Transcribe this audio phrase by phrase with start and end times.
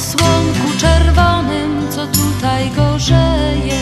[0.00, 3.80] słonku czerwonym, co tutaj gorzeje.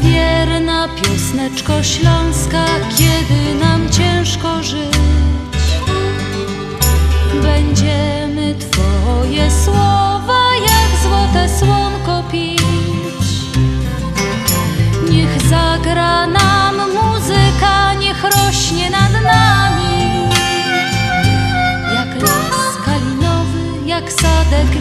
[0.00, 2.64] Wierna piosneczko śląska,
[2.96, 4.98] kiedy nam ciężko żyć.
[7.42, 12.62] Będziemy Twoje słowa jak złote słonko pić.
[15.10, 16.87] Niech zagra nam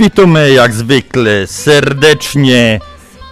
[0.00, 2.80] Witamy jak zwykle serdecznie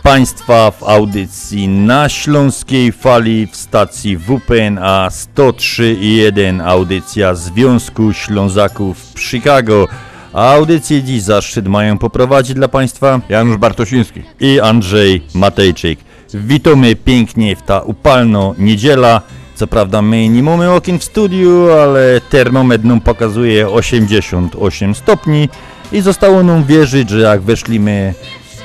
[0.03, 9.89] Państwa w audycji na Śląskiej Fali w stacji WPNA 103.1 audycja Związku Ślązaków w Chicago.
[10.33, 14.23] A audycję dziś zaszczyt mają poprowadzić dla Państwa Janusz Bartosiński.
[14.41, 15.99] i Andrzej Matejczyk.
[16.35, 19.23] Witamy pięknie w ta upalno niedziela.
[19.55, 25.49] Co prawda my nie mamy okien w studiu, ale termometr nam pokazuje 88 stopni
[25.93, 28.15] i zostało nam wierzyć, że jak weszliśmy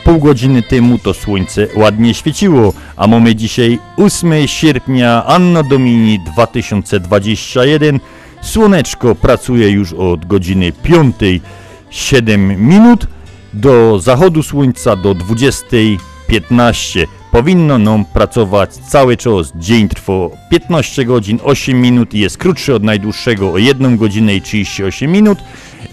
[0.03, 8.00] pół godziny temu, to słońce ładnie świeciło, a mamy dzisiaj 8 sierpnia Anno Domini 2021.
[8.41, 11.16] Słoneczko pracuje już od godziny 5
[11.89, 13.07] 7 minut
[13.53, 17.07] do zachodu słońca do 20.15.
[17.31, 19.53] Powinno nam pracować cały czas.
[19.56, 20.13] Dzień trwa
[20.50, 25.39] 15 godzin 8 minut i jest krótszy od najdłuższego o 1 godzinę i 38 minut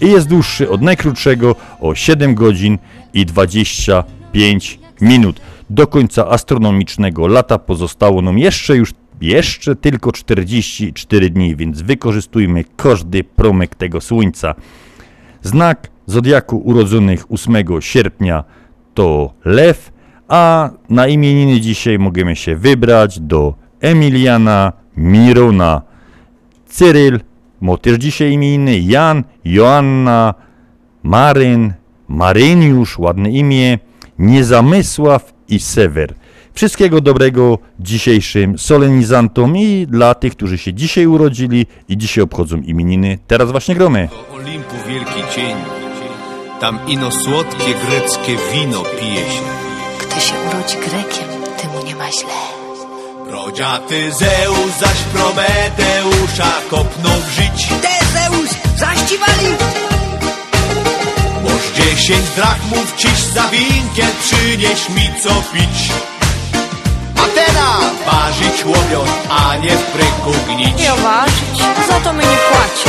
[0.01, 2.77] i jest dłuższy od najkrótszego o 7 godzin
[3.13, 5.41] i 25 minut.
[5.69, 13.23] Do końca astronomicznego lata pozostało nam jeszcze już jeszcze tylko 44 dni, więc wykorzystujmy każdy
[13.23, 14.55] promyk tego słońca.
[15.41, 18.43] Znak zodiaku urodzonych 8 sierpnia
[18.93, 19.91] to lew,
[20.27, 25.81] a na imieniny dzisiaj możemy się wybrać do Emiliana Mirona.
[26.67, 27.19] Cyryl
[27.81, 30.33] też dzisiaj imieniny, Jan, Joanna,
[31.03, 31.73] Maryn,
[32.07, 33.79] Maryniusz, ładne imię,
[34.19, 36.13] Niezamysław i Sewer.
[36.53, 43.17] Wszystkiego dobrego dzisiejszym solenizantom i dla tych, którzy się dzisiaj urodzili i dzisiaj obchodzą imieniny.
[43.27, 44.09] Teraz właśnie gromy.
[44.11, 45.55] Do Olimpu wielki cień.
[46.59, 49.43] Tam ino słodkie greckie wino pije się.
[49.99, 51.27] Kto się urodzi Grekiem,
[51.61, 52.60] temu nie ma źle.
[53.31, 57.67] Brodziaty Zeus zaś Prometeusza kopnął w żyć.
[57.67, 59.55] Tezeus, zaściwali!
[61.43, 65.91] Boż dziesięć drachmów ciś za winkiel przynieś mi co pić.
[67.15, 67.79] Atena!
[68.05, 70.77] Ważyć łowią, a nie w pryku gnić.
[70.79, 72.80] Nie ważyć, za to mi nie płacisz.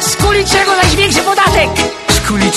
[0.00, 1.70] Z kuli czego największy podatek?
[2.08, 2.50] Z kuli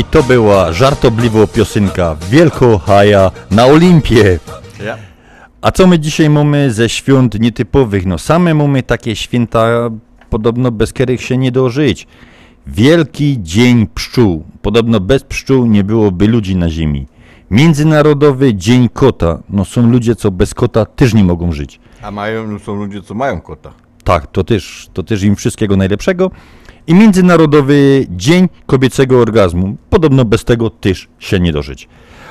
[0.00, 4.38] I to była żartobliwa piosenka Wielko Haja na Olimpie.
[5.60, 8.06] A co my dzisiaj mamy ze świąt nietypowych?
[8.06, 9.90] No same mamy takie święta,
[10.30, 12.06] podobno bez których się nie dożyć.
[12.66, 14.44] Wielki Dzień Pszczół.
[14.62, 17.06] Podobno bez pszczół nie byłoby ludzi na ziemi.
[17.50, 19.42] Międzynarodowy Dzień Kota.
[19.50, 21.80] No są ludzie, co bez kota też nie mogą żyć.
[22.02, 23.72] A mają, no są ludzie, co mają kota.
[24.04, 26.30] Tak, to też, to też im wszystkiego najlepszego.
[26.86, 29.76] I Międzynarodowy Dzień Kobiecego Orgazmu.
[29.90, 31.88] Podobno bez tego też się nie dożyć.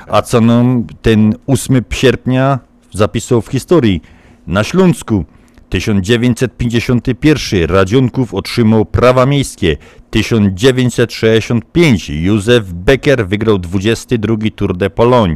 [0.08, 2.60] A co nam ten 8 sierpnia
[2.94, 4.02] zapisał w historii?
[4.48, 5.26] Na Śląsku
[5.70, 9.78] 1951 Radzionków otrzymał prawa miejskie.
[10.10, 15.36] 1965 Józef Becker wygrał 22 Tour de Pologne.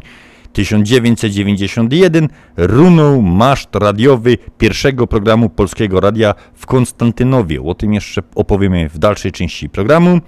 [0.54, 7.62] 1991 runął maszt radiowy pierwszego programu Polskiego Radia w Konstantynowie.
[7.62, 10.20] O tym jeszcze opowiemy w dalszej części programu.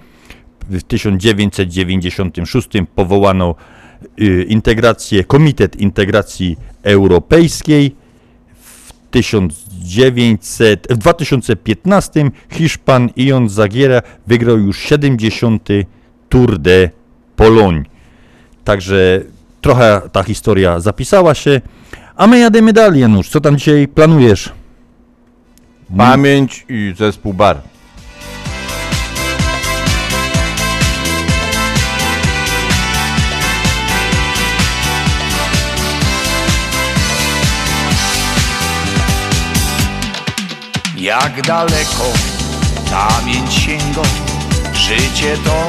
[0.70, 3.54] W 1996 powołano
[4.20, 7.94] y, integrację, Komitet Integracji Europejskiej.
[8.62, 15.68] W 1900, w 2015 Hiszpan Ion Zagiera wygrał już 70.
[16.28, 16.90] Tour de
[17.36, 17.82] Pologne.
[18.64, 19.22] Także
[19.66, 21.60] trochę ta historia zapisała się.
[22.16, 23.28] A my jademy dalej, Janusz.
[23.28, 24.52] Co tam dzisiaj planujesz?
[25.96, 27.56] Pamięć i zespół bar.
[40.96, 42.12] Jak daleko
[42.90, 44.02] pamięć sięga,
[44.72, 45.66] życie to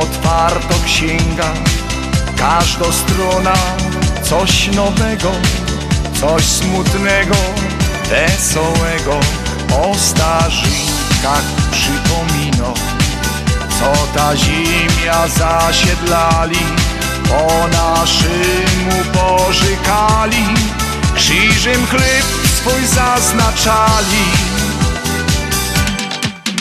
[0.00, 1.79] otwarto księga.
[2.40, 3.54] Każda strona
[4.22, 5.32] coś nowego,
[6.20, 7.34] coś smutnego,
[8.08, 9.20] wesołego.
[9.82, 12.74] O starzykach przypomino,
[13.80, 16.66] co ta ziemia zasiedlali,
[17.28, 20.44] po naszymu pożykali,
[21.16, 22.24] krzyżem chleb
[22.56, 24.24] swój zaznaczali.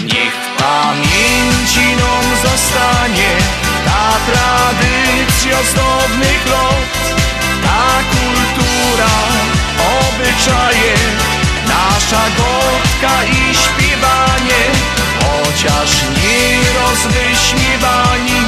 [0.03, 3.58] Niech pamięci nam zostanie
[3.89, 6.93] ta tradycja zdobnych lot,
[7.63, 9.15] ta kultura,
[10.01, 10.93] obyczaje,
[11.67, 14.61] nasza gotka i śpiewanie,
[15.19, 15.89] chociaż
[16.21, 18.41] nieraz wyśmiewani,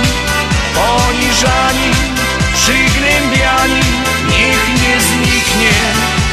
[0.75, 1.91] poniżani,
[2.53, 3.85] przygnębiani,
[4.29, 5.75] niech nie zniknie,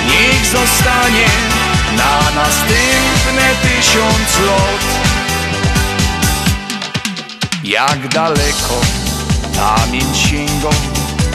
[0.06, 1.28] niech zostanie
[1.96, 5.07] na następne tysiąc lat.
[7.68, 8.80] Jak daleko
[9.56, 10.70] pamięć sięga,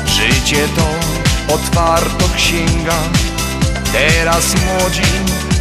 [0.06, 0.88] życie to
[1.54, 2.94] otwarto księga.
[3.92, 5.02] Teraz młodzi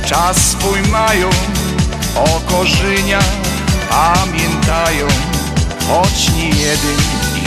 [0.06, 1.30] czas swój mają,
[2.16, 3.18] o korzenia
[3.90, 5.08] pamiętają,
[5.88, 6.96] choć nie jeden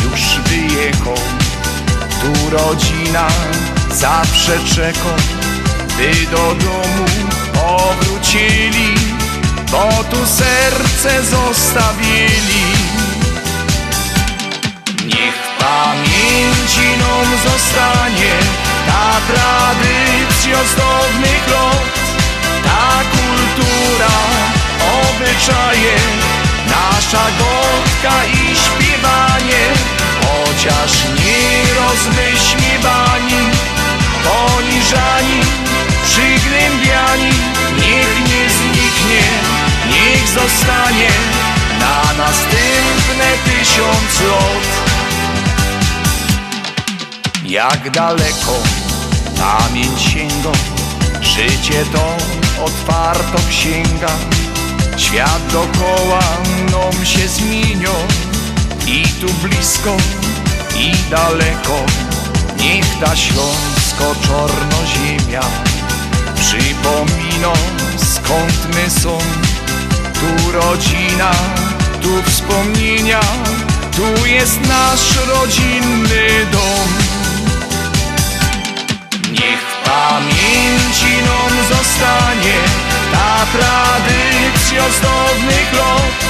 [0.04, 1.18] już wyjechał.
[2.22, 3.28] Tu rodzina
[3.92, 5.16] zawsze czeka,
[5.98, 7.06] by do domu
[7.54, 8.96] powrócili,
[9.72, 12.75] bo tu serce zostawili.
[15.06, 18.34] Niech pamięci nam zostanie
[18.88, 21.94] ta tradycja zdobnych lot,
[22.64, 24.16] ta kultura,
[25.04, 25.96] obyczaje,
[26.70, 29.64] nasza gotka i śpiewanie,
[30.22, 33.50] chociaż nie rozmyśliwani,
[34.24, 35.40] poniżani,
[36.04, 37.32] przygnębiani,
[37.78, 39.24] niech nie zniknie,
[39.90, 41.10] niech zostanie
[41.80, 44.35] na następne tysiące
[47.56, 48.54] Jak daleko
[49.40, 50.52] pamięć sięga,
[51.22, 52.18] życie to
[52.66, 54.12] otwarto księga.
[54.98, 56.20] Świat dookoła
[56.72, 57.96] nam się zmienia
[58.88, 59.98] i tu blisko,
[60.76, 61.86] i daleko.
[62.60, 65.42] Niech ta śląsko-czorno ziemia
[66.40, 67.54] przypomina
[67.98, 69.18] skąd my są.
[70.14, 71.32] Tu rodzina,
[72.02, 73.22] tu wspomnienia,
[73.96, 77.05] tu jest nasz rodzinny dom.
[79.86, 82.58] Pamięci nam zostanie
[83.12, 86.26] ta tradycja z dawnych lat.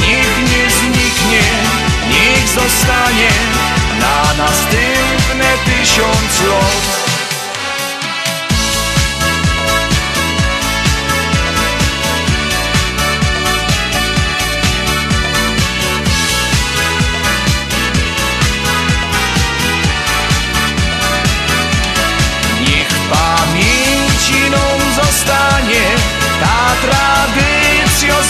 [0.00, 1.42] Niech nie zniknie,
[2.10, 3.30] niech zostanie
[4.00, 7.01] na następne tysiąc lat.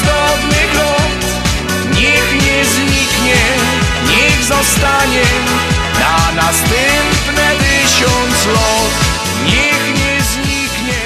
[0.06, 1.42] Dawnych lat.
[1.94, 3.42] Niech nie zniknie,
[4.08, 5.26] niech zostanie
[6.00, 8.48] na następne tysiąc.
[9.44, 11.02] Niech nie zniknie,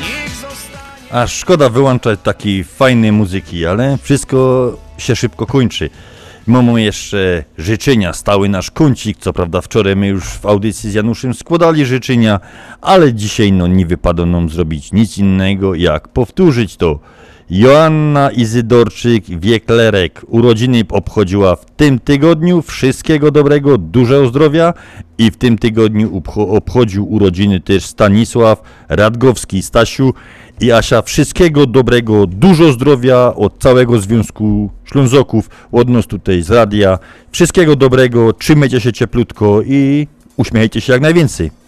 [0.00, 1.10] niech zostanie.
[1.10, 5.90] A szkoda wyłączać takiej fajnej muzyki, ale wszystko się szybko kończy.
[6.46, 11.34] Mamy jeszcze życzenia, stały nasz kącik, co prawda wczoraj my już w audycji z Januszem
[11.34, 12.40] składali życzenia,
[12.80, 17.00] ale dzisiaj no nie wypada nam zrobić nic innego jak powtórzyć to.
[17.50, 24.74] Joanna Izydorczyk, Wieklerek, urodziny obchodziła w tym tygodniu, wszystkiego dobrego, dużo zdrowia
[25.18, 30.14] i w tym tygodniu obcho- obchodził urodziny też Stanisław Radgowski, Stasiu
[30.60, 36.98] i Asia, wszystkiego dobrego, dużo zdrowia od całego Związku Ślązoków, od nas tutaj z radia.
[37.32, 41.63] Wszystkiego dobrego, trzymajcie się cieplutko i uśmiechajcie się jak najwięcej.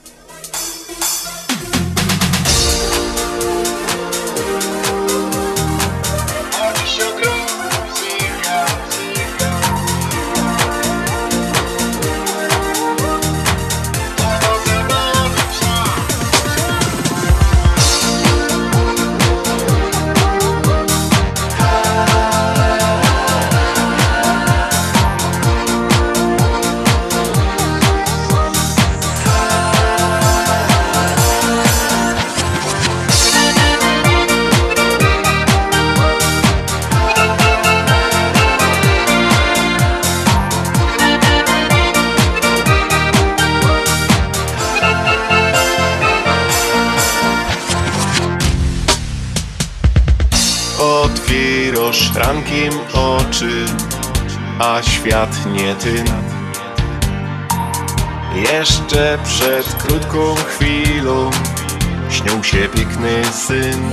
[62.46, 63.92] Się piękny syn.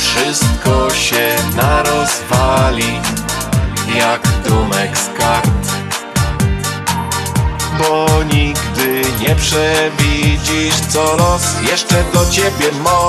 [0.00, 3.00] Wszystko się narozwali,
[3.96, 5.48] jak domek z kart.
[7.78, 13.08] Bo nigdy nie przewidzisz, co los jeszcze do ciebie ma.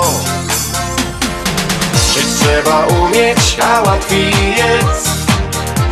[2.14, 5.08] Żyć trzeba umieć, a łatwiej jest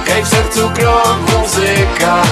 [0.06, 2.23] Hej w sercu grom muzyka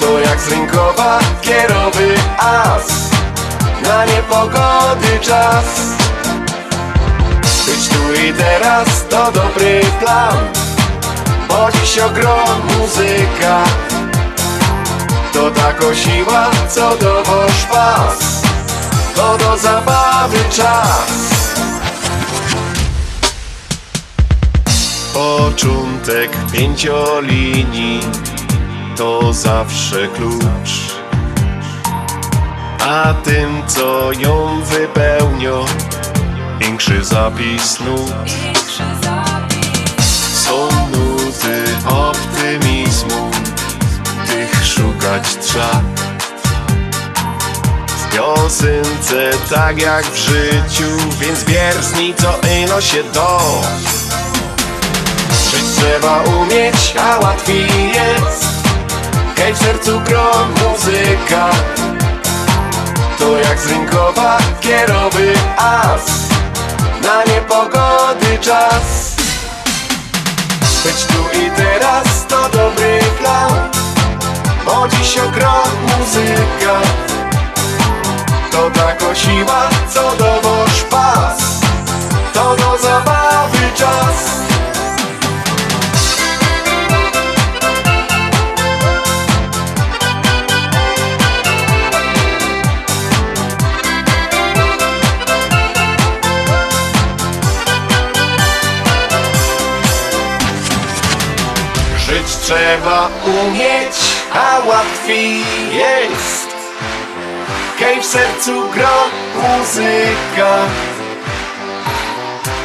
[0.00, 3.12] To jak z rynkowa kierowy as
[3.82, 5.64] Na niepogody czas.
[7.66, 10.36] Być tu i teraz to dobry plan
[11.48, 13.64] Bo dziś ogrom muzyka.
[15.32, 18.42] To tako siła, co dowoż pas
[19.16, 21.32] To do zabawy czas.
[25.14, 28.00] Początek pięciolinii
[28.96, 30.81] to zawsze klucz
[32.86, 35.50] A tym co ją wypełnia
[36.58, 38.12] Większy zapis nut.
[40.34, 43.30] Są nuty optymizmu
[44.26, 45.82] Tych szukać trzeba.
[47.86, 53.40] W piosence tak jak w życiu Więc wierzni co ino się do.
[55.50, 58.46] Żyć trzeba umieć, a łatwiej jest.
[59.36, 61.50] Hej w sercu grom muzyka
[63.22, 66.06] To jak z rynkowa kierowy as.
[67.02, 69.16] Na niepogody czas.
[70.84, 73.70] Być tu i teraz to dobry plan.
[74.66, 76.80] Bo dziś ogrom muzyka.
[78.50, 81.38] To tako siła, co dowoż pas.
[82.34, 83.58] To do zabawy
[102.52, 103.96] trzeba umieć,
[104.34, 105.40] a łatwiej
[105.72, 106.48] jest.
[107.78, 110.56] Hej, w sercu gro muzyka.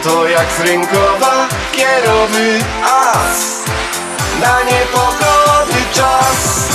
[0.03, 3.63] To jak z rynkowa kierowy as.
[4.41, 6.69] Na niepogody czas.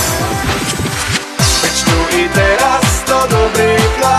[1.61, 4.12] Być tu i teraz to dobry plan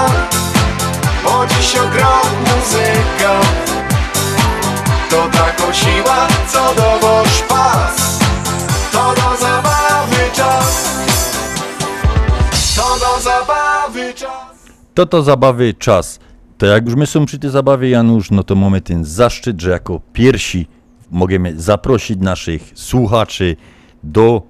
[14.94, 16.18] To to zabawy czas.
[16.58, 19.70] To jak już my są przy tej zabawie, Janusz, no to mamy ten zaszczyt, że
[19.70, 20.66] jako pierwsi
[21.10, 23.56] możemy zaprosić naszych słuchaczy
[24.02, 24.42] do...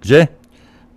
[0.00, 0.28] Gdzie?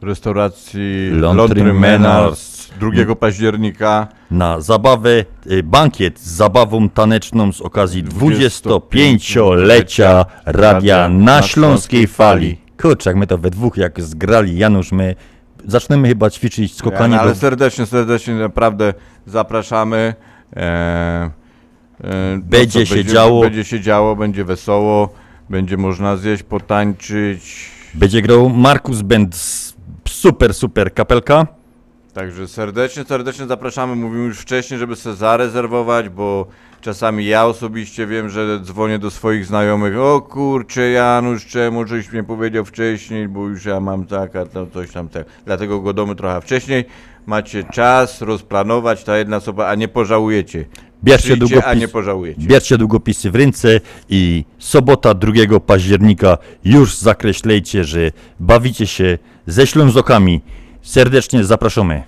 [0.02, 1.80] Restauracji Menards.
[1.80, 4.08] Menards 2 października.
[4.32, 12.58] Na zabawę, y, bankiet z zabawą taneczną z okazji 25-lecia radia na Śląskiej Fali.
[12.82, 15.16] Kurczę, jak my to we dwóch jak zgrali, Janusz, my
[15.66, 18.94] zaczniemy chyba ćwiczyć skokanie, No, ale bo serdecznie, serdecznie naprawdę
[19.26, 20.14] zapraszamy.
[20.56, 20.62] E,
[22.04, 23.42] e, no Będzie się działo.
[23.42, 25.10] Będzie się działo, będzie wesoło,
[25.50, 27.70] będzie można zjeść, potańczyć.
[27.94, 29.76] będzie grał Markus Band, z-
[30.08, 31.48] super, super kapelka.
[32.18, 33.96] Także serdecznie, serdecznie zapraszamy.
[33.96, 36.48] Mówimy już wcześniej, żeby sobie zarezerwować, bo
[36.82, 40.00] czasami ja osobiście wiem, że dzwonię do swoich znajomych.
[40.00, 44.68] O kurczę, Janusz, czemu żeś mnie powiedział wcześniej, bo już ja mam tak, a to
[44.68, 45.26] coś tam tak.
[45.46, 46.86] Dlatego godomy trochę wcześniej.
[47.26, 50.66] Macie czas rozplanować, ta jedna osoba, a nie pożałujecie.
[51.04, 51.66] Bierzcie długopis.
[51.66, 52.42] a nie pożałujecie.
[52.42, 60.42] Bierzcie długopisy w ręce i sobota 2 października już zakreślejcie, że bawicie się ze Ślązokami.
[60.88, 62.04] Serdecznie zapraszamy.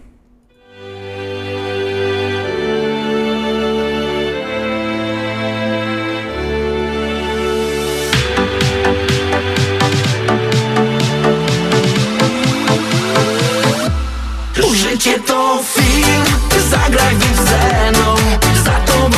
[14.74, 16.26] Życie to film,
[16.70, 18.15] zagraj w sceną
[18.63, 19.18] Za tobą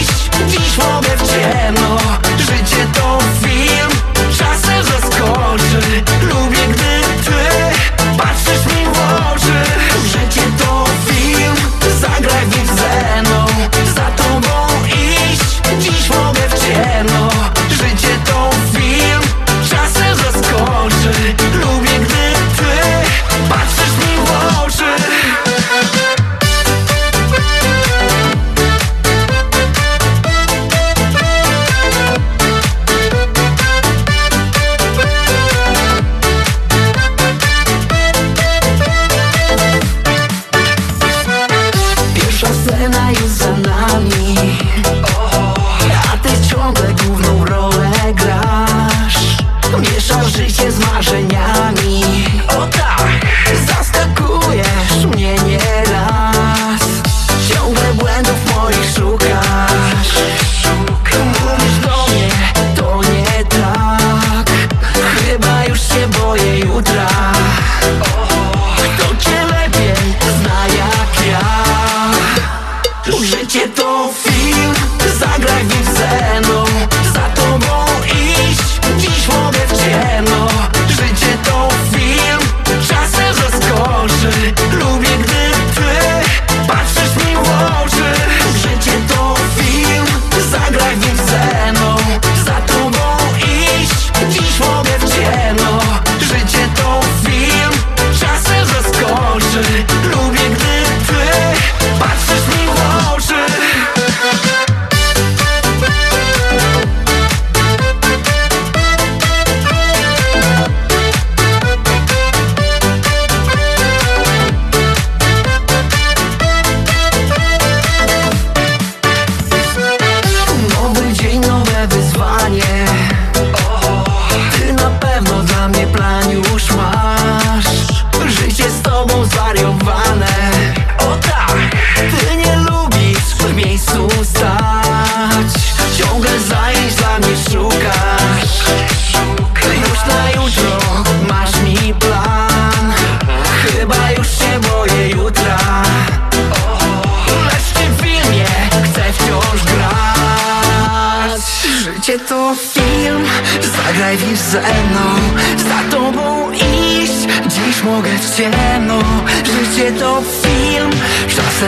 [0.00, 1.77] iść, dziś mogę w ciemno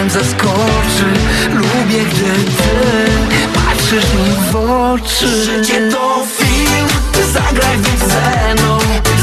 [0.01, 1.05] czasem zaskoczy
[1.55, 5.45] Lubię, gdy ty patrzysz mi w oczy.
[5.45, 6.89] Życie to film,
[7.33, 8.79] zagraj więc ze mną.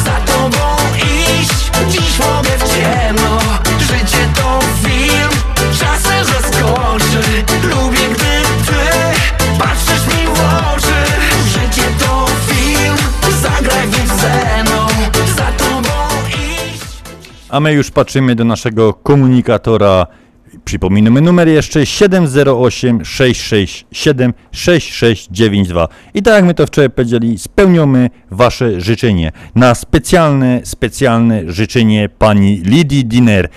[0.05, 3.39] Za tobą iść, dziś mogę w ciemno.
[3.79, 5.29] Życie to film,
[5.79, 8.79] czasem zaskoczy Lubię, gdy ty
[9.59, 10.39] patrzysz mi w
[10.73, 10.97] oczy.
[11.47, 12.95] Życie to film,
[13.41, 14.87] zagraj więc ze mną.
[15.37, 15.89] Za tobą
[16.29, 16.83] iść.
[17.49, 20.07] A my już patrzymy do naszego komunikatora
[20.67, 25.87] Przypominamy numer jeszcze 708 667 6692.
[26.13, 29.31] I tak jak my to wczoraj powiedzieli, spełniamy Wasze życzenie.
[29.55, 33.49] Na specjalne, specjalne życzenie pani Lidii Diner.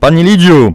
[0.00, 0.74] Pani Lidziu,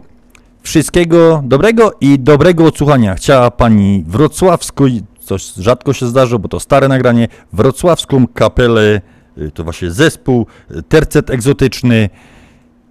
[0.62, 3.14] wszystkiego dobrego i dobrego odsłuchania.
[3.14, 4.84] Chciała pani wrocławską,
[5.20, 9.00] coś rzadko się zdarza, bo to stare nagranie, wrocławską kapelę,
[9.38, 12.10] y, to właśnie zespół, y, tercet egzotyczny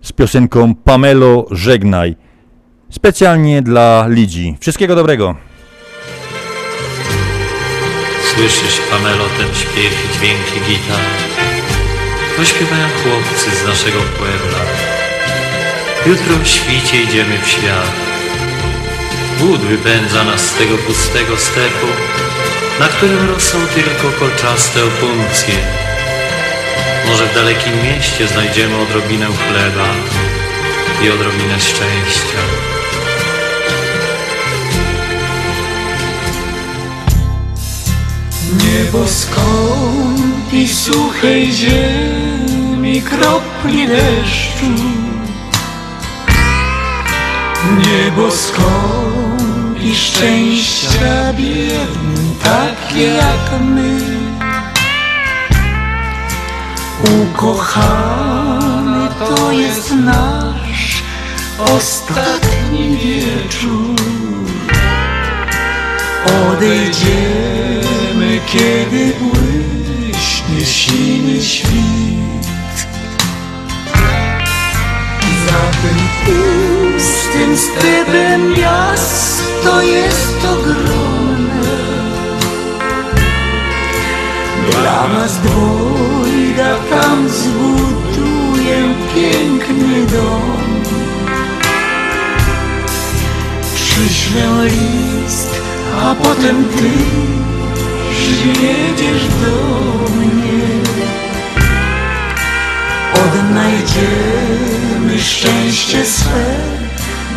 [0.02, 2.23] z piosenką Pamelo Żegnaj.
[2.96, 4.58] Specjalnie dla Lidzi.
[4.60, 5.36] Wszystkiego dobrego.
[8.34, 11.06] Słyszysz, Pamelo, ten śpiew i dźwięki gitar?
[12.38, 14.60] To śpiewają chłopcy z naszego puebla.
[16.06, 17.92] Jutro w świcie idziemy w świat.
[19.40, 21.88] Głód wypędza nas z tego pustego stepu,
[22.80, 25.56] na którym rosną tylko kolczaste opuncje.
[27.08, 29.88] Może w dalekim mieście znajdziemy odrobinę chleba
[31.04, 32.63] i odrobinę szczęścia.
[38.74, 44.66] Niebo skąpi suchej ziemi kropli deszczu.
[47.78, 54.00] Niebo skąpi szczęścia biednym, takie jak my.
[57.24, 61.04] Ukochany to jest nasz
[61.60, 63.96] ostatni wieczór.
[66.26, 67.83] Odejdziemy,
[68.54, 72.48] kiedy błyśnie siny świt
[75.48, 81.78] Za tym pustym stepem miasto jest ogromne.
[84.72, 90.84] Dla nas dwojga tam zbuduję piękny dom.
[93.76, 95.50] Przyślę list,
[96.04, 96.90] a potem ty
[98.24, 99.56] przyjedziesz do
[100.16, 100.64] mnie.
[103.26, 106.46] Odnajdziemy szczęście swe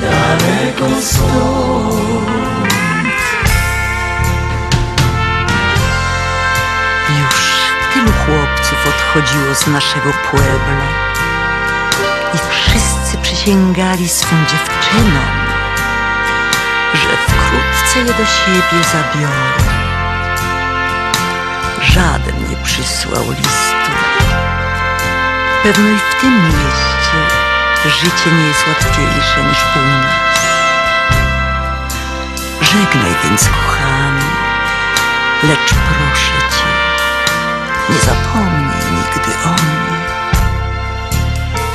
[0.01, 2.70] daleko stąd.
[7.22, 7.37] Już
[7.94, 10.88] tylu chłopców odchodziło z naszego puebla
[12.35, 15.37] i wszyscy przysięgali swym dziewczynom,
[16.94, 19.76] że wkrótce je do siebie zabiorę.
[21.97, 23.93] Żaden nie przysłał listu.
[25.63, 27.19] Pewno i w tym mieście
[27.89, 30.39] życie nie jest łatwiejsze niż u nas.
[32.61, 34.25] Żegnaj więc, kochany,
[35.43, 36.69] lecz proszę cię,
[37.91, 39.99] nie zapomnij nigdy o mnie.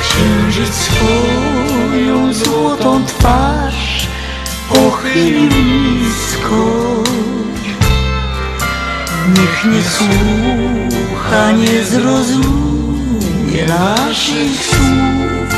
[0.00, 4.08] Księżyc swoją złotą twarz
[4.68, 6.92] pochylił nisko.
[9.36, 15.56] Niech nie słucha, nie zrozumie naszych słów.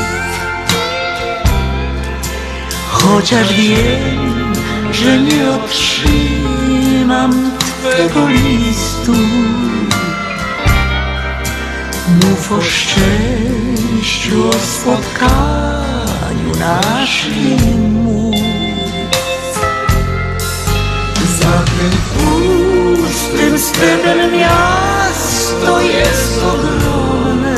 [2.90, 4.52] Chociaż wiem,
[4.92, 9.12] że nie otrzymam Twego listu.
[12.08, 18.03] Mów o szczęściu, o spotkaniu naszym
[23.64, 27.56] stepem miasto jest ogromne.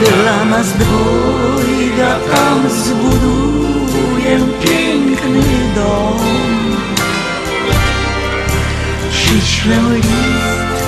[0.00, 5.42] Dla nas dwojga tam zbuduję piękny
[5.74, 6.18] dom.
[9.10, 10.84] Przyślę list,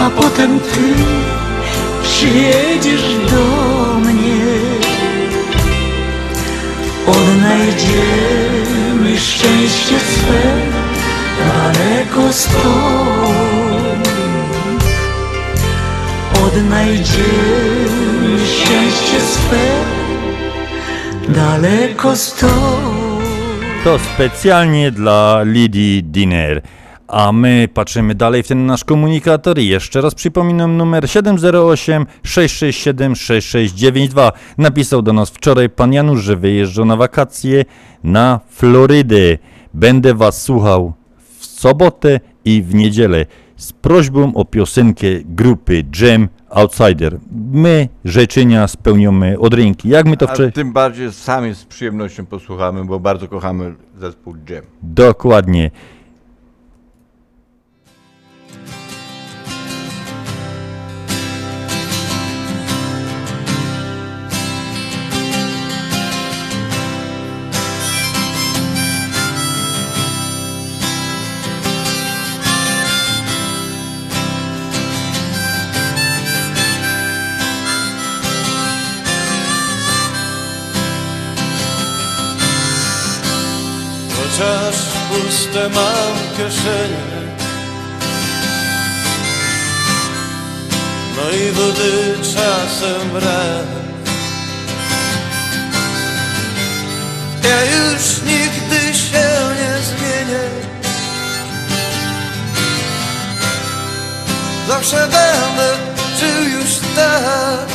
[0.00, 0.94] a potem ty
[2.02, 3.44] przyjedziesz do
[4.00, 4.58] mnie.
[7.06, 10.77] Odnajdziemy szczęście swe
[11.38, 14.08] daleko stąd.
[16.46, 19.68] Odnajdziemy szczęście swe
[21.28, 22.98] daleko stąd.
[23.84, 26.62] To specjalnie dla Lidii Diner.
[27.08, 33.16] A my patrzymy dalej w ten nasz komunikator i jeszcze raz przypominam numer 708 667
[33.16, 34.32] 6692.
[34.58, 37.64] Napisał do nas wczoraj pan Janusz, że wyjeżdżał na wakacje
[38.04, 39.38] na Florydę.
[39.74, 40.97] Będę was słuchał
[41.58, 47.18] sobotę i w niedzielę z prośbą o piosenkę grupy Jam Outsider.
[47.52, 49.88] My życzenia spełniamy od ręki.
[49.88, 50.52] Jak my to wczoraj...
[50.52, 54.62] tym bardziej sami z przyjemnością posłuchamy, bo bardzo kochamy zespół Jam.
[54.82, 55.70] Dokładnie.
[84.38, 84.76] Wciąż
[85.08, 87.18] puste mam kieszenie.
[91.16, 93.68] No i wody czasem brak
[97.44, 100.48] Ja już nigdy się nie zmienię.
[104.68, 105.74] Zawsze będę
[106.20, 107.68] żył już tak.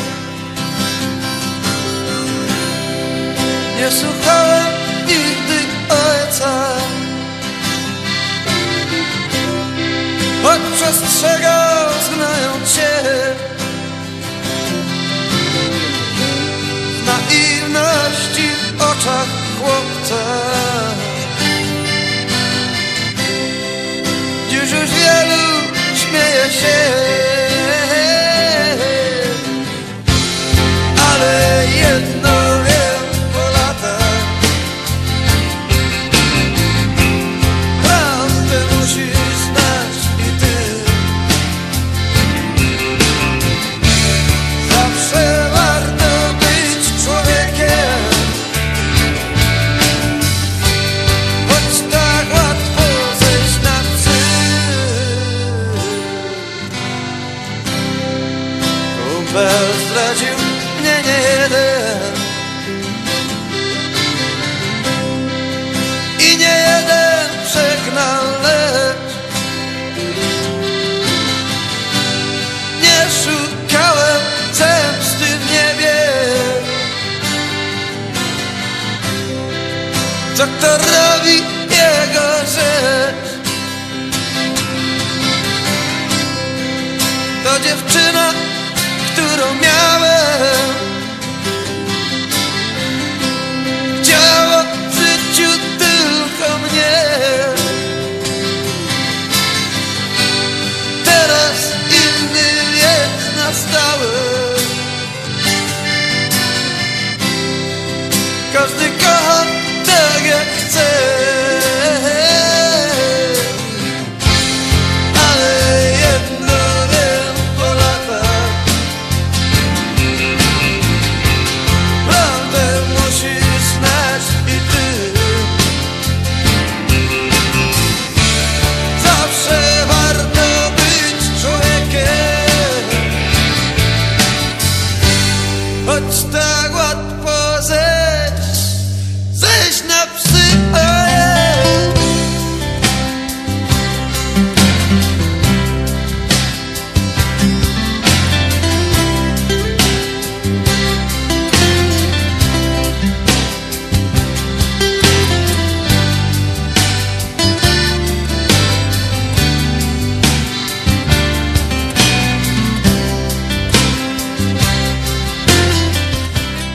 [3.79, 4.67] Nie słuchałem
[5.07, 5.52] nigdy
[5.93, 6.67] ojca
[10.43, 12.89] Choć przestrzegał znając się
[16.97, 19.27] W naiwności w oczach
[19.59, 20.23] chłopca.
[24.49, 25.43] Dziś już wielu
[25.95, 27.22] śmieje się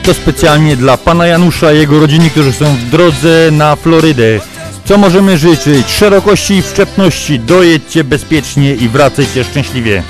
[0.09, 4.39] To specjalnie dla pana Janusza i jego rodziny, którzy są w drodze na Florydę.
[4.85, 5.89] Co możemy życzyć?
[5.89, 7.39] Szerokości i wszczepności.
[7.39, 10.03] Dojedźcie bezpiecznie i wracajcie szczęśliwie.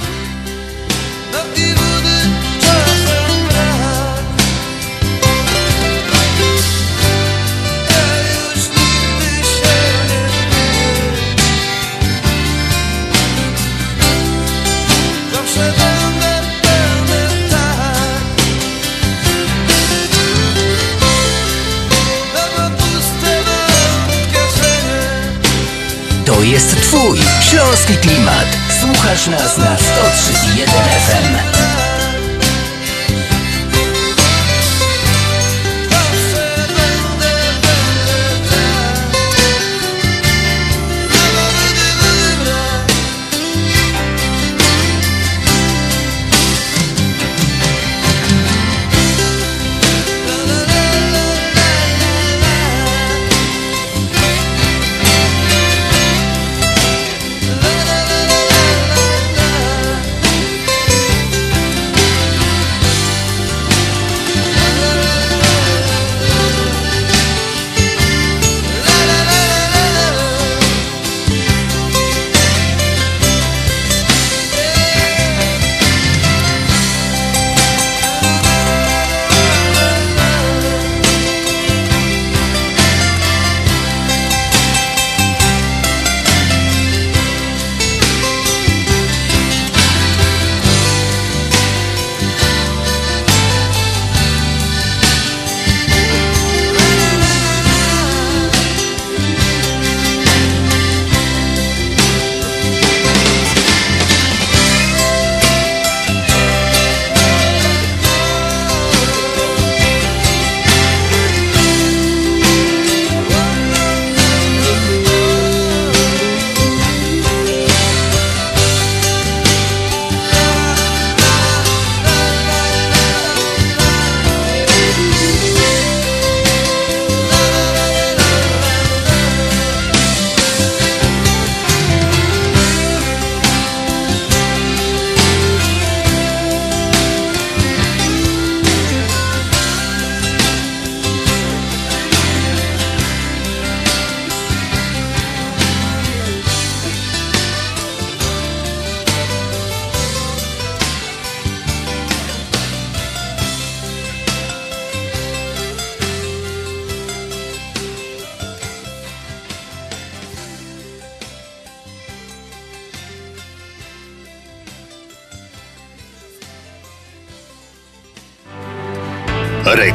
[27.97, 28.57] Klimat.
[28.81, 29.77] Słuchasz nas na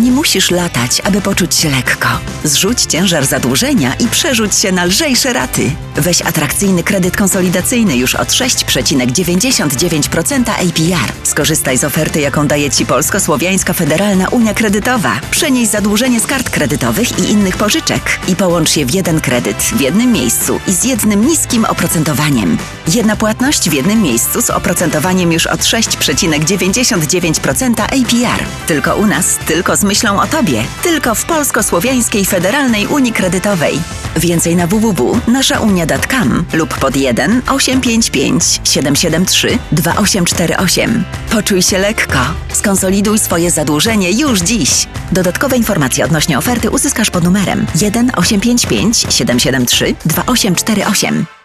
[0.00, 2.08] Nie musisz latać, aby poczuć się lekko.
[2.44, 5.70] Zrzuć ciężar zadłużenia i przerzuć się na lżejsze raty.
[5.96, 11.12] Weź atrakcyjny kredyt konsolidacyjny już od 6,99% APR.
[11.22, 15.20] Skorzystaj z oferty, jaką daje Ci Polsko-Słowiańska Federalna Unia Kredytowa.
[15.30, 19.80] Przenieś zadłużenie z kart kredytowych i innych pożyczek i połącz je w jeden kredyt w
[19.80, 22.58] jednym miejscu i z jednym niskim oprocentowaniem.
[22.94, 28.44] Jedna płatność w jednym miejscu z oprocentowaniem już od 6,99% APR.
[28.66, 30.64] Tylko u nas, tylko z myślą o Tobie.
[30.82, 33.80] Tylko w Polsko-Słowiańskiej Federalnej Unii Kredytowej.
[34.16, 41.04] Więcej na www.naszaunia.com lub pod 1 855 773 2848.
[41.30, 42.18] Poczuj się lekko.
[42.52, 44.86] Skonsoliduj swoje zadłużenie już dziś.
[45.12, 51.37] Dodatkowe informacje odnośnie oferty uzyskasz pod numerem 1 855 773 2848.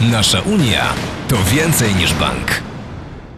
[0.00, 0.94] Nasza Unia
[1.28, 2.67] to więcej niż bank.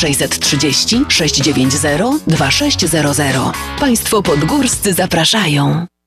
[0.00, 3.36] 630 690 2600.
[3.80, 5.86] Państwo podgórscy zapraszają.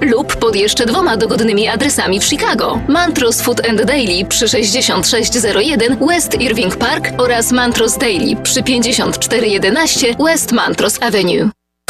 [0.00, 2.80] lub pod jeszcze dwoma dogodnymi adresami w Chicago.
[2.88, 10.52] Mantros Food and Daily przy 6601 West Irving Park oraz Mantros Daily przy 5411 West
[10.52, 11.61] Mantros Avenue.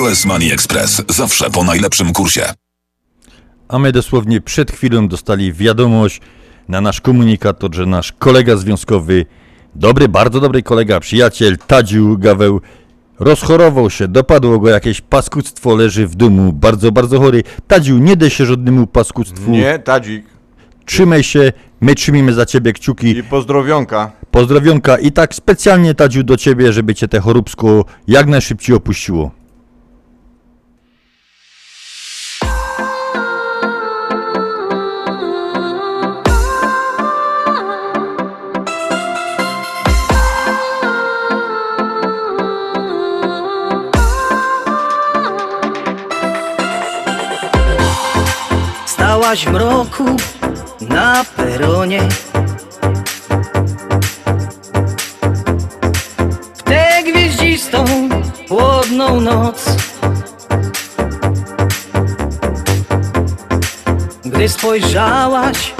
[0.00, 2.42] US Money Express zawsze po najlepszym kursie.
[3.68, 6.20] A my dosłownie przed chwilą dostali wiadomość
[6.68, 9.26] na nasz komunikator, że nasz kolega związkowy,
[9.74, 12.60] dobry, bardzo dobry kolega, przyjaciel Tadziu Gaweł,
[13.18, 17.42] rozchorował się, dopadło go jakieś paskudztwo, leży w domu, bardzo, bardzo chory.
[17.66, 19.50] Tadziu, nie daj się żadnemu paskudztwu.
[19.50, 20.26] Nie, Tadzik.
[20.84, 23.06] Trzymaj się, my trzymimy za ciebie kciuki.
[23.08, 24.12] I pozdrowionka.
[24.30, 29.37] Pozdrowionka i tak specjalnie Tadziu do ciebie, żeby cię te choróbsko jak najszybciej opuściło.
[49.28, 50.04] Stałaś w mroku
[50.80, 52.08] na peronie.
[56.54, 57.84] W tę gwieździstą,
[58.48, 59.64] chłodną noc.
[64.24, 65.74] Gdy spojrzałaś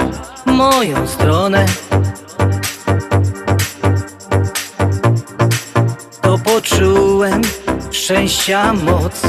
[0.45, 1.65] w moją stronę
[6.21, 7.41] To poczułem
[7.91, 9.21] szczęścia moc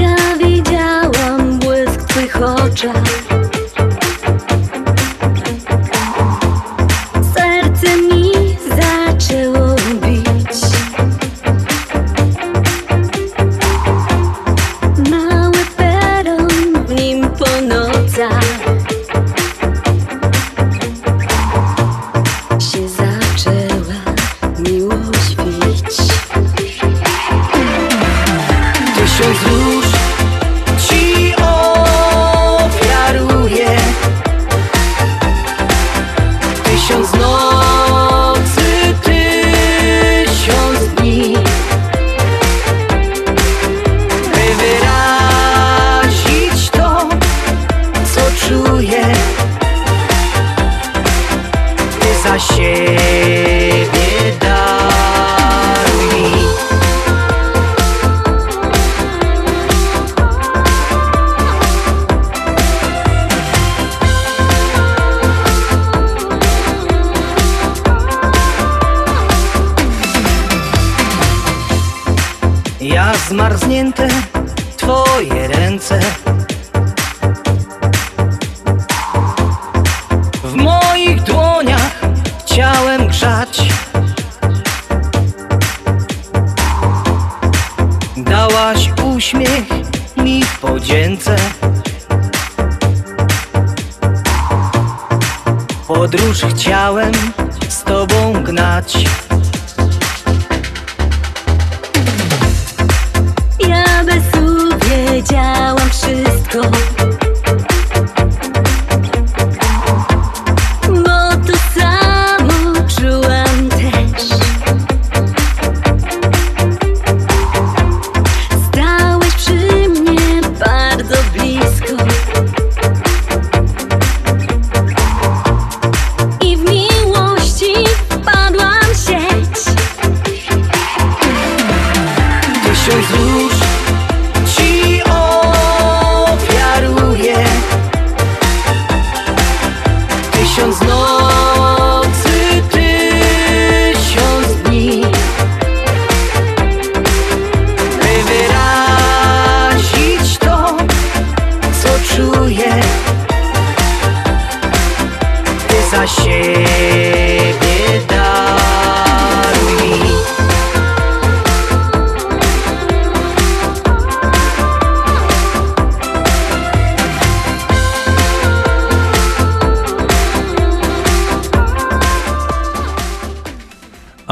[0.00, 3.31] Ja widziałam błysk w twych oczach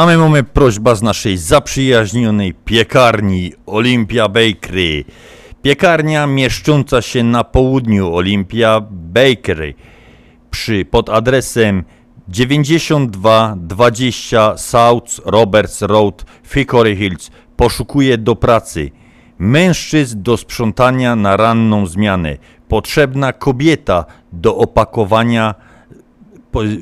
[0.00, 5.04] A my mamy prośba z naszej zaprzyjaźnionej piekarni Olympia Bakery.
[5.62, 9.74] Piekarnia mieszcząca się na południu Olympia Bakery
[10.50, 11.84] przy, pod adresem
[12.28, 16.24] 9220 South Roberts Road,
[16.54, 18.90] Hickory Hills poszukuje do pracy.
[19.38, 22.36] Mężczyzn do sprzątania na ranną zmianę.
[22.68, 25.69] Potrzebna kobieta do opakowania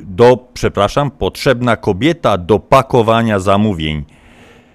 [0.04, 4.04] do, przepraszam, potrzebna kobieta do pakowania zamówień.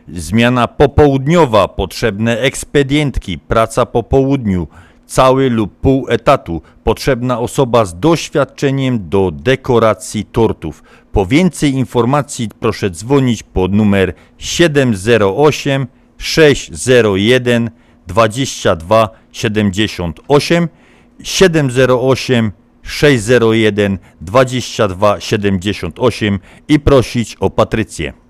[0.08, 4.68] Zmiana popołudniowa, potrzebne ekspedientki, praca po południu,
[5.06, 10.84] cały lub pół etatu, potrzebna osoba z doświadczeniem do dekoracji tortów.
[11.12, 15.88] Po więcej informacji proszę dzwonić pod numer 708
[16.18, 17.70] 601
[18.08, 20.68] 22 78
[21.24, 22.52] 708
[22.84, 28.23] 601 22 78 i prosić o Patrycję.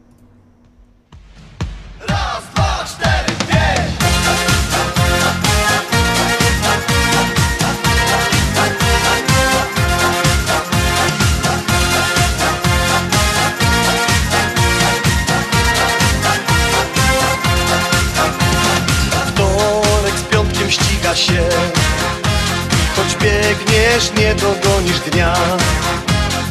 [23.93, 25.33] Biegniesz, nie dogonisz dnia.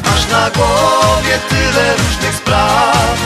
[0.05, 3.17] Masz na głowie tyle różnych spraw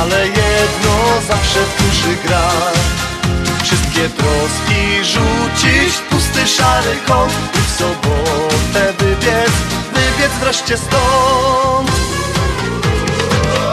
[0.00, 2.50] Ale jedno zawsze w duszy gra.
[3.62, 9.52] Wszystkie troski rzucić w pusty szary kąt I w sobotę wybiec,
[9.94, 11.90] wybiec wreszcie stąd.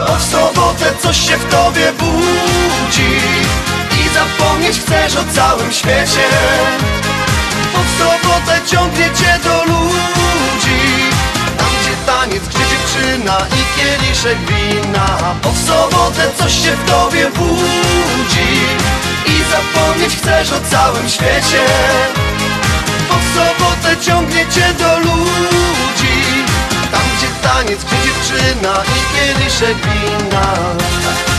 [0.06, 3.20] Bo w sobotę coś się w tobie budzi
[4.04, 6.28] I zapomnieć chcesz o całym świecie
[7.78, 10.80] Bo w sobotę ciągnie cię do ludzi.
[11.58, 15.34] Tam gdzie taniec, gdzie dziewczyna i kieliszek wina.
[15.42, 18.50] Bo w sobotę coś się w tobie budzi.
[19.26, 21.64] I zapomnieć chcesz o całym świecie.
[23.08, 26.44] Bo w sobotę ciągnie cię do ludzi.
[26.92, 31.37] Tam gdzie taniec, gdzie dziewczyna i kieliszek wina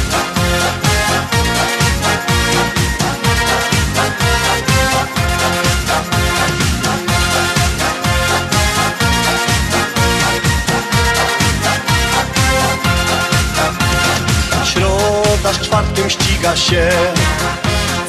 [15.50, 16.90] Środa z czwartkiem ściga się.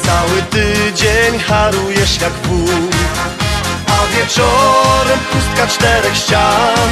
[0.05, 2.67] Cały tydzień harujesz jak wół
[3.87, 6.89] A wieczorem pustka czterech ścian.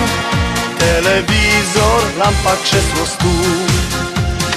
[0.79, 3.45] Telewizor, lampa, krzesło, stół.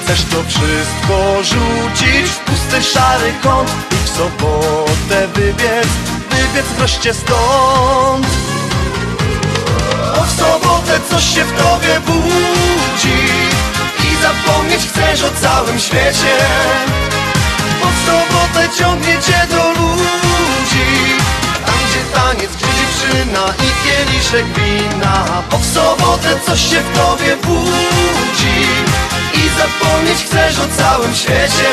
[0.04, 5.88] Chcesz to wszystko rzucić w pusty szary kąt I w sobotę wybiec,
[6.30, 8.26] wybiec wreszcie stąd.
[11.10, 13.61] Coś się w tobie budzi
[14.32, 16.36] zapomnieć chcesz o całym świecie.
[17.82, 21.18] W sobotę ciągnie cię do ludzi
[21.66, 25.42] Tam gdzie taniec, gdzie dziewczyna i kieliszek wina.
[25.50, 28.60] Bo w sobotę coś się w tobie budzi
[29.34, 31.72] I zapomnieć chcesz o całym świecie.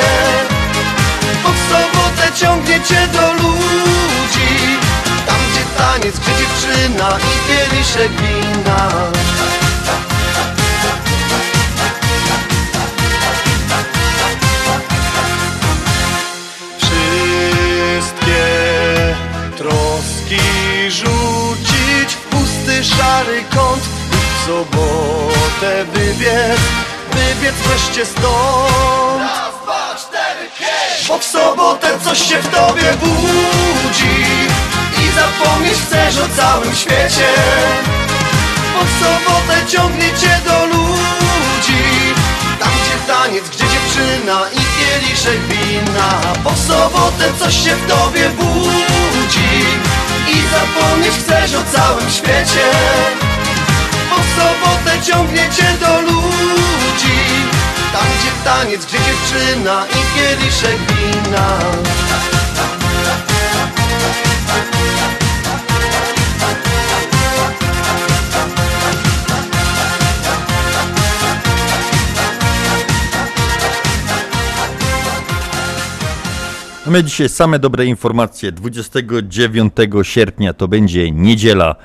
[1.43, 4.79] W sobotę ciągnie cię do ludzi
[5.25, 8.89] Tam gdzie taniec, gdzie dziewczyna i kieliszek wina
[22.83, 26.59] szary kąt I w sobotę wybiec,
[27.11, 29.29] wybiec wreszcie stąd.
[29.97, 30.49] Cztery,
[31.07, 34.25] Bo w sobotę coś się w tobie budzi
[35.03, 37.27] I zapomnieć chcesz o całym świecie.
[38.73, 41.83] Bo w sobotę ciągnie cię do ludzi
[42.59, 46.21] Tam gdzie taniec, gdzie dziewczyna i kieliszek wina.
[46.43, 49.88] Bo w sobotę coś się w tobie budzi
[50.29, 52.65] I zapomnieć chcesz o całym świecie.
[54.09, 57.19] Bo w sobotę ciągnie cię do ludzi
[57.93, 61.59] Tam gdzie taniec, gdzie dziewczyna i kieliszek wina
[76.89, 78.51] A my dzisiaj same dobre informacje.
[78.51, 79.73] 29
[80.03, 81.75] sierpnia to będzie niedziela.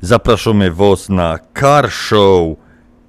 [0.00, 2.56] Zapraszamy Was na car show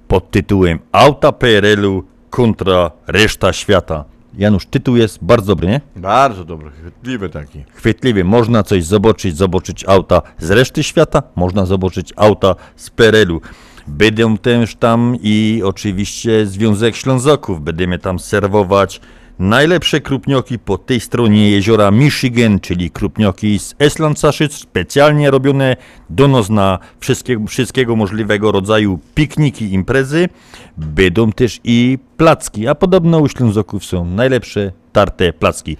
[0.08, 4.04] pod tytułem Auta PRL-u kontra reszta świata.
[4.34, 5.80] Janusz, tytuł jest bardzo dobry, nie?
[5.96, 7.64] Bardzo dobry, chwytliwy taki.
[7.74, 8.24] Chwytliwy.
[8.24, 13.40] Można coś zobaczyć, zobaczyć auta z reszty świata, można zobaczyć auta z PRL-u.
[13.86, 17.60] Będą też tam i oczywiście Związek Ślązoków.
[17.60, 19.00] Będziemy tam serwować
[19.38, 25.76] najlepsze krupnioki po tej stronie jeziora Michigan, czyli krupnioki z Eslandsaszyc, specjalnie robione
[26.10, 30.28] do nos na wszystkiego, wszystkiego możliwego rodzaju pikniki, imprezy.
[30.76, 35.76] Będą też i placki, a podobno u Ślązoków są najlepsze tarte placki.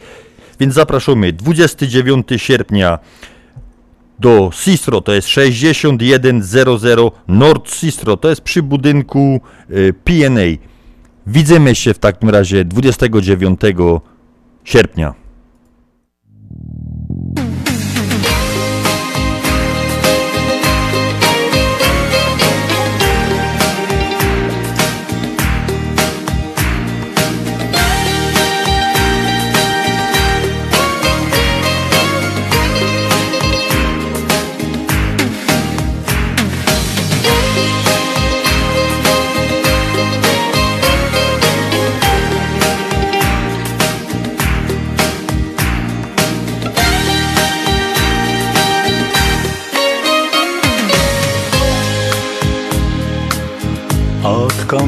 [0.61, 2.98] Więc zapraszamy 29 sierpnia
[4.18, 9.40] do Sistro, to jest 6100 Nord Sistro, to jest przy budynku
[9.70, 10.72] y, PNA.
[11.27, 13.61] Widzimy się w takim razie 29
[14.64, 15.22] sierpnia.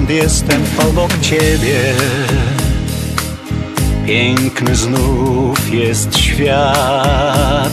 [0.05, 1.95] Odkąd jestem obok ciebie.
[4.07, 7.73] Piękny znów jest świat.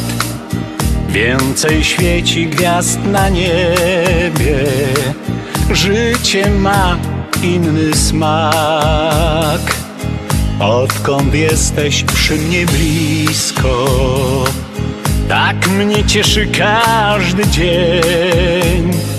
[1.09, 4.65] Więcej świeci gwiazd na niebie.
[5.71, 6.97] Życie ma
[7.43, 9.61] inny smak.
[10.59, 13.86] Odkąd jesteś przy mnie blisko
[15.29, 19.11] Tak mnie cieszy każdy dzień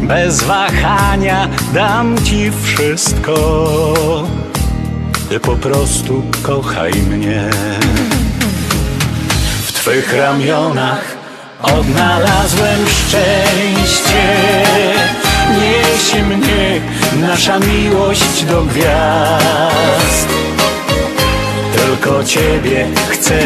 [0.00, 3.34] bez wahania dam ci wszystko.
[5.28, 7.50] Ty po prostu kochaj mnie.
[9.66, 11.04] W twych ramionach
[11.62, 14.24] odnalazłem szczęście.
[15.60, 16.80] Niesie mnie
[17.20, 20.28] nasza miłość do gwiazd.
[21.76, 23.38] Tylko ciebie chcę,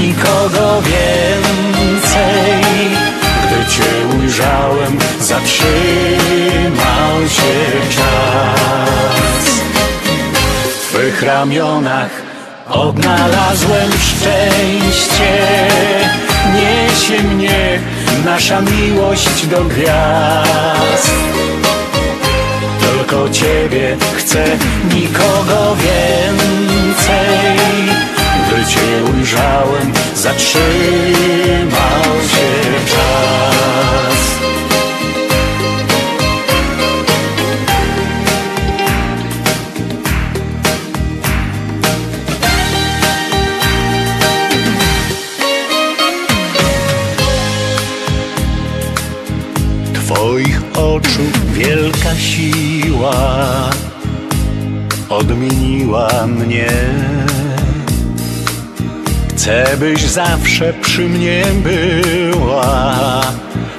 [0.00, 2.60] nikogo więcej.
[3.70, 5.60] Cię ujrzałem, zatrzymał
[7.28, 7.52] się
[7.90, 9.44] czas.
[10.74, 12.10] W twych ramionach
[12.70, 15.32] odnalazłem szczęście.
[16.54, 17.78] Niesie mnie
[18.24, 21.10] nasza miłość do gwiazd.
[22.80, 24.44] Tylko ciebie chcę,
[24.94, 27.20] nikogo więcej.
[28.60, 30.60] Gdy cię ujrzałem, zatrzymał
[32.30, 32.50] się
[32.86, 34.20] czas.
[49.94, 51.22] Twoich oczu
[51.54, 53.70] wielka siła
[55.08, 56.70] odmieniła mnie.
[59.40, 63.20] Chcę, byś zawsze przy mnie była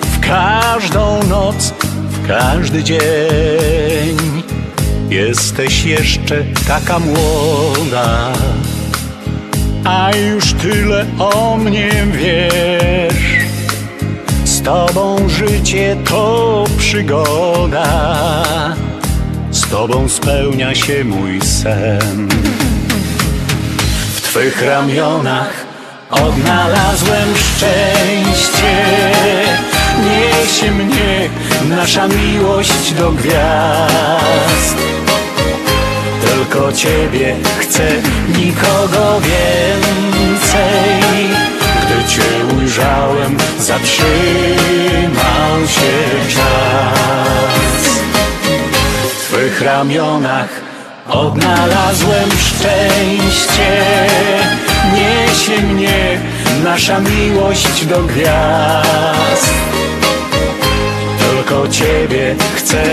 [0.02, 1.74] w każdą noc,
[2.10, 4.18] w każdy dzień.
[5.10, 8.34] Jesteś jeszcze taka młoda,
[9.84, 13.46] a już tyle o mnie wiesz.
[14.46, 18.24] Z tobą życie to przygoda,
[19.52, 22.30] z tobą spełnia się mój sen.
[24.32, 25.66] Twych ramionach
[26.10, 28.86] odnalazłem szczęście.
[30.04, 31.30] Niesie mnie
[31.70, 34.76] nasza miłość do gwiazd.
[36.26, 37.88] Tylko ciebie chcę,
[38.38, 40.62] nikogo więcej.
[41.86, 44.08] Gdy cię ujrzałem, zatrzymał
[45.68, 45.92] się
[46.36, 48.00] czas.
[49.04, 50.71] W twych ramionach
[51.12, 53.86] odnalazłem szczęście.
[54.94, 56.20] Niesie mnie
[56.64, 59.54] nasza miłość do gwiazd.
[61.20, 62.84] Tylko ciebie chcę,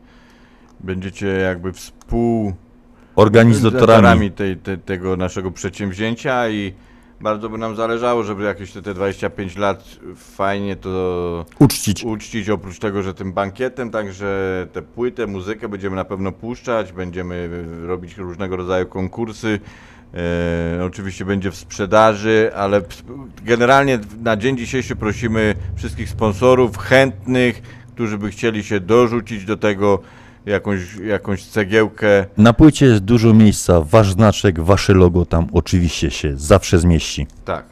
[0.79, 2.53] będziecie jakby współ
[3.15, 4.31] Organizatorami.
[4.31, 6.73] tej, te, tego naszego przedsięwzięcia i
[7.21, 9.83] bardzo by nam zależało, żeby jakieś te, te 25 lat
[10.15, 12.03] fajnie to Uczcić.
[12.03, 17.49] uczcić oprócz tego, że tym bankietem, także tę płytę, muzykę będziemy na pewno puszczać, będziemy
[17.85, 19.59] robić różnego rodzaju konkursy.
[20.13, 22.81] E, oczywiście będzie w sprzedaży, ale
[23.43, 27.61] generalnie na dzień dzisiejszy prosimy wszystkich sponsorów chętnych,
[27.93, 29.99] którzy by chcieli się dorzucić do tego
[30.45, 32.25] jakąś, jakąś cegiełkę.
[32.37, 37.27] Na płycie jest dużo miejsca, wasz znaczek, wasze logo tam oczywiście się zawsze zmieści.
[37.45, 37.65] Tak.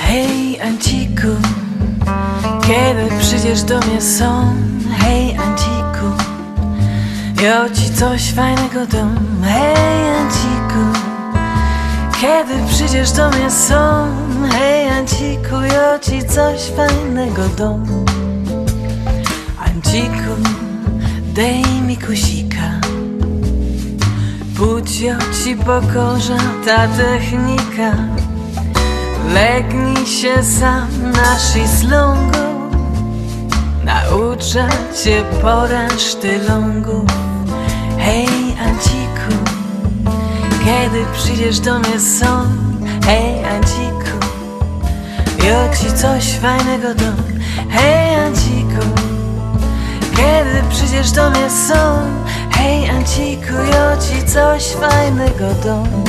[0.00, 1.28] Hej Anciku,
[2.66, 4.54] kiedy przyjdziesz do mnie są?
[4.98, 6.06] Hej Anciku,
[7.42, 9.16] ja ci coś fajnego dam.
[9.44, 10.98] Hej Anciku,
[12.20, 14.06] kiedy przyjdziesz do mnie są?
[14.52, 17.86] Hej Anciku, ja ci coś fajnego dam.
[19.66, 20.32] Anciku,
[21.34, 22.80] daj mi kusika.
[24.56, 26.36] Budź ja ci pokorza
[26.66, 27.96] ta technika.
[29.34, 32.51] Legnij się sam na szezlongu
[33.84, 34.68] Nauczę
[35.04, 36.16] cię poręcz
[36.48, 37.06] longu
[37.98, 38.26] Hej
[38.66, 39.44] Anciku
[40.64, 42.44] Kiedy przyjdziesz do mnie są
[43.06, 44.18] Hej Anciku
[45.44, 47.16] Ja ci coś fajnego dam.
[47.70, 48.86] Hej Anciku
[50.16, 52.00] Kiedy przyjdziesz do mnie są
[52.50, 56.04] Hej Anciku Ja ci coś fajnego dam.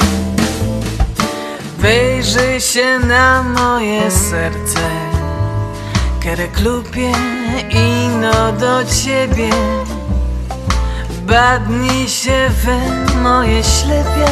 [1.78, 5.13] Wyjrzyj się na moje serce
[6.24, 7.12] Kiedy klupie
[7.70, 9.50] ino do ciebie.
[11.28, 12.68] Badnij się w
[13.16, 14.32] moje ślepia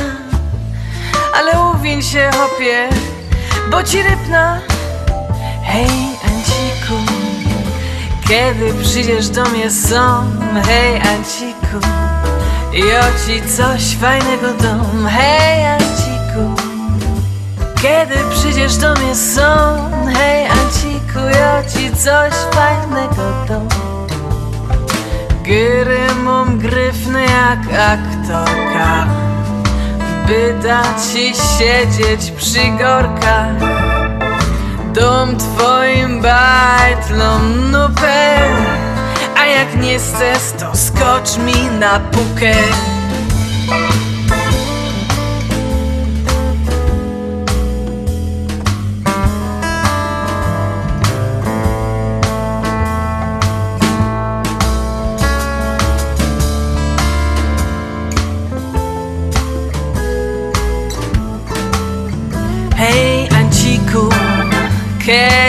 [1.36, 2.90] Ale uwiń się hopie
[3.72, 4.60] Bo ci rypna.
[5.64, 5.90] Hej
[6.26, 7.12] Anciku
[8.28, 10.24] Kiedy przyjdziesz do mnie są
[10.66, 11.88] Hej Anciku
[12.74, 15.08] Ja ci coś fajnego dam.
[15.08, 16.72] Hej Anciku
[17.82, 19.44] kiedy przyjdziesz do mnie są
[20.14, 23.68] Hej Anciku, ja ci coś fajnego dam
[25.44, 26.08] Gry
[26.58, 27.60] gryfny jak
[27.92, 29.08] aktorka.
[30.28, 33.56] By dać ci siedzieć przy gorkach.
[34.94, 38.38] Dom twoim bajtlom nupę.
[39.38, 42.54] A jak nie chcesz to skocz mi na pukę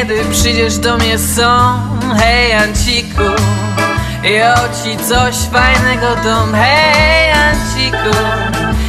[0.03, 1.79] kiedy przyjdziesz do mnie są?
[2.19, 3.23] Hej Anciku,
[4.23, 8.19] ja ci coś fajnego dom Hej Anciku,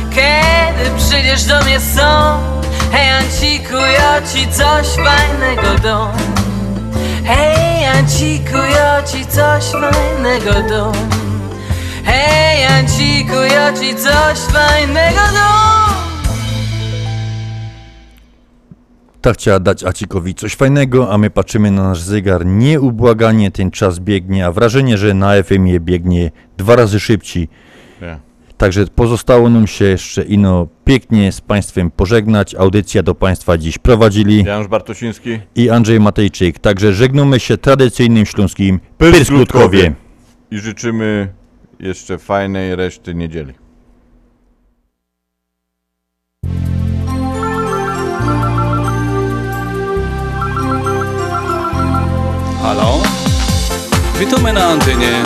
[0.10, 2.40] kiedy przyjdziesz do mnie są?
[2.92, 6.12] Hej Anciku, ja ci coś fajnego dom
[7.26, 10.94] Hej Anciku, ja ci coś fajnego dom
[12.06, 15.83] Hej Anciku, ja ci coś fajnego dom
[19.24, 24.00] Ta chciała dać Acikowi coś fajnego, a my patrzymy na nasz zegar nieubłaganie, ten czas
[24.00, 27.48] biegnie, a wrażenie, że na FM-ie biegnie dwa razy szybciej.
[28.02, 28.20] Nie.
[28.58, 32.56] Także pozostało nam się jeszcze ino pięknie z Państwem pożegnać.
[32.56, 35.40] Audycja do Państwa dziś prowadzili Janusz Bartosiński.
[35.56, 36.60] i Andrzej Matejczyk.
[36.60, 39.94] Także żegnamy się tradycyjnym śląskim Pyrskutkowie.
[40.52, 41.34] I życzymy
[41.80, 43.63] jeszcze fajnej reszty niedzieli.
[52.64, 53.02] Halo?
[54.20, 55.24] Witamy na antenie.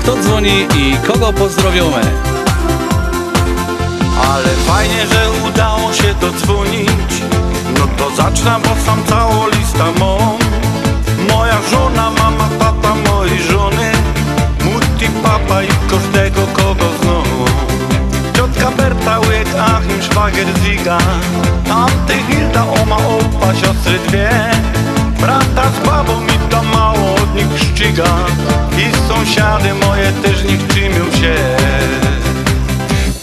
[0.00, 2.02] Kto dzwoni i kogo pozdrowiamy?
[4.32, 7.12] Ale fajnie, że udało się dodzwonić
[7.78, 10.38] No to zacznę, bo sam całą listę mam
[11.30, 13.92] Moja żona, mama, tata mojej żony
[14.64, 17.24] Mutti, papa i każdego kogo znam
[18.36, 20.98] Ciotka Berta, łyk, Achim, szwagier, Ziga
[21.68, 24.30] Tamty Hilda, oma, opa, siostry dwie
[25.26, 28.26] Brata z babą i to mało od nich szczyga
[28.78, 31.34] I sąsiady moje też nie czymią się.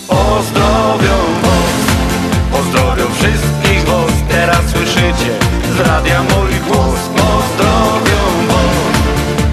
[0.08, 1.84] Pozdrowią was,
[2.52, 5.32] pozdrowią wszystkich was Teraz słyszycie
[5.78, 7.00] z radia mój głos.
[7.16, 8.76] Pozdrowią was,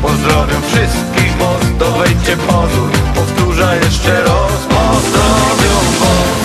[0.02, 4.60] pozdrowią wszystkich was To wejdźcie pozór, powtórzę jeszcze raz.
[4.68, 6.40] Pozdrowią was,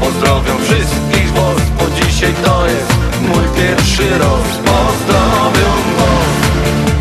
[0.00, 6.36] pozdrowią wszystkich was Bo dzisiaj to jest mój pierwszy raz Pozdrowią was,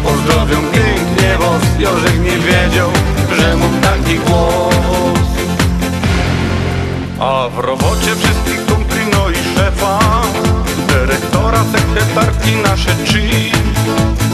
[0.04, 2.90] pozdrowią pięknie was Jorzek nie wiedział,
[3.40, 5.30] że mam taki głos.
[7.20, 10.00] A w robocie wszystkich kumpli, no i szefa
[10.88, 13.22] Dyrektora, sekretarki, nasze trzy.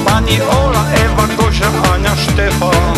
[0.06, 2.96] Pani Ola, Ewa, Gosia, Ania, Stefan.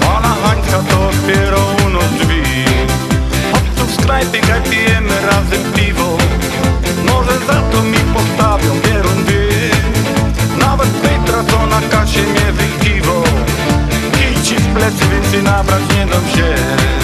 [0.00, 1.56] Pana Hańska to otwiera
[1.86, 2.42] u nas drzwi.
[3.52, 6.05] Chodź w sklepie, kaj pijemy razem piwo
[7.06, 9.48] Może za to mi postawią bierundy
[10.58, 13.22] Nawet Petra, co na kasie mnie wykiwo
[14.12, 16.95] Kij ci w plecy, więcej nabrać nie dam się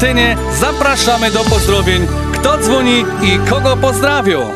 [0.00, 2.06] Martynie zapraszamy do pozdrowień.
[2.32, 4.50] Kto dzwoni i kogo pozdrawią?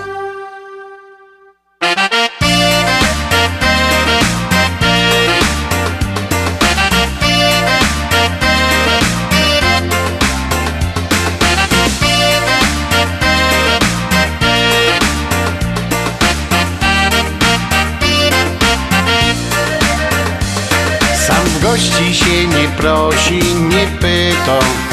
[21.26, 24.83] Sam gości się nie prosi, nie pyta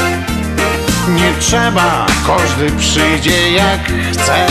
[1.08, 3.82] nie trzeba, każdy przyjdzie jak
[4.12, 4.48] chce.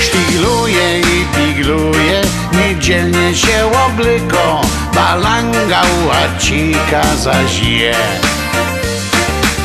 [0.00, 4.60] Szpigluje i pigluje, niedzielnie się oblyko
[4.94, 7.94] Balanga łacika zaś je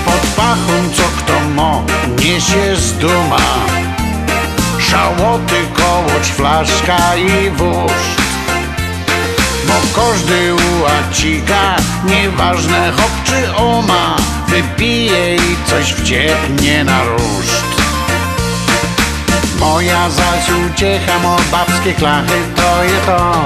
[0.06, 1.84] Pod pachą co kto mo,
[2.20, 3.38] niesie z duma.
[4.80, 8.21] Szałoty, kołoć, flaszka i wóz
[9.72, 10.54] bo każdy
[10.84, 14.18] łacika, nieważne hop czy oma
[14.48, 17.66] Wypije i coś wciepnie na ruszt.
[19.60, 23.46] Moja zaś uciecha, mo babskie klachy to je to.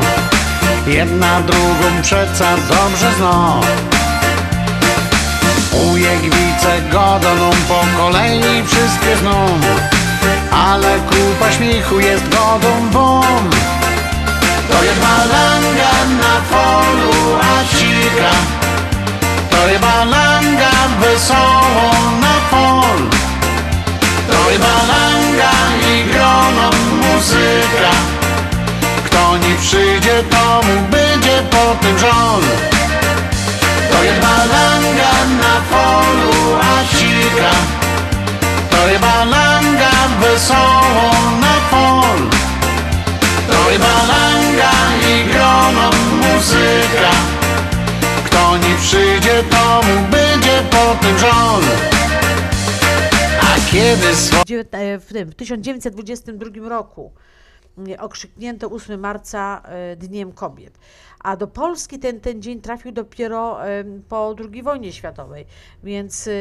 [0.88, 3.62] Jedna drugą przeca dobrze zno
[5.92, 9.48] Ujegwice godoną po kolei wszystkie zną.
[10.52, 13.50] Ale kupa śmiechu jest godą bom
[14.70, 18.32] to jest balanga na polu acika
[19.49, 21.89] To jest balanga wesoło
[22.22, 22.99] na pol
[24.30, 25.51] To jest balanga
[25.91, 26.70] i grono
[27.01, 27.91] muzyka.
[29.05, 32.41] Kto nie przyjdzie to mu będzie po tym żon
[33.91, 35.13] To jest balanga
[35.43, 37.51] na polu acika
[38.70, 39.91] To jest balanga
[40.22, 41.11] wesoło
[41.41, 42.36] na pol
[43.47, 47.12] to i balanga i grono muzyka
[48.26, 51.64] Kto nie przyjdzie to mu będzie po tym żon
[53.41, 54.08] A kiedy
[54.72, 57.12] e, w, tym, w 1922 roku
[57.78, 60.80] mm, okrzyknięto 8 marca e, Dniem Kobiet.
[61.20, 63.58] A do Polski ten, ten dzień trafił dopiero
[64.10, 65.45] po II wojnie światowej,
[65.84, 66.30] więc